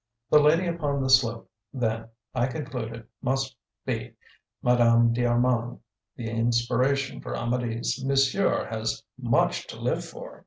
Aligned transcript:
The 0.31 0.39
lady 0.39 0.65
upon 0.65 1.03
the 1.03 1.11
slope, 1.11 1.47
then, 1.71 2.09
I 2.33 2.47
concluded, 2.47 3.05
must 3.21 3.55
be 3.85 4.15
Madame 4.63 5.13
d'Armand, 5.13 5.81
the 6.15 6.27
inspiration 6.27 7.17
of 7.17 7.25
Amedee's 7.35 8.03
"Monsieur 8.03 8.65
has 8.65 9.03
much 9.21 9.67
to 9.67 9.79
live 9.79 10.03
for!" 10.03 10.39